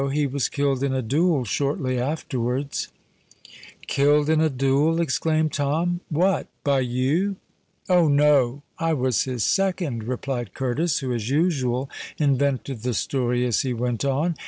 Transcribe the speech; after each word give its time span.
he 0.09 0.25
was 0.25 0.49
killed 0.49 0.81
in 0.83 0.95
a 0.95 1.01
duel 1.03 1.45
shortly 1.45 1.99
afterwards." 1.99 2.87
"Killed 3.85 4.31
in 4.31 4.41
a 4.41 4.49
duel!" 4.49 4.99
exclaimed 4.99 5.53
Tom: 5.53 5.99
"what—by 6.09 6.79
you?" 6.79 7.35
"Oh! 7.87 8.07
no—I 8.07 8.93
was 8.93 9.25
his 9.25 9.43
second," 9.43 10.05
replied 10.05 10.55
Curtis, 10.55 10.97
who, 10.97 11.13
as 11.13 11.29
usual, 11.29 11.87
invented 12.17 12.81
the 12.81 12.95
story 12.95 13.45
as 13.45 13.61
he 13.61 13.73
went 13.75 14.03
on. 14.03 14.33